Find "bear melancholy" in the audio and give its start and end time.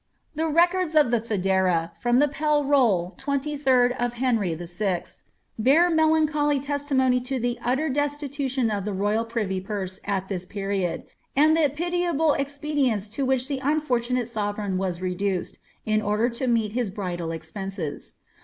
5.59-6.59